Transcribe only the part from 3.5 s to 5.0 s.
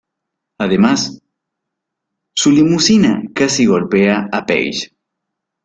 golpea a Paige.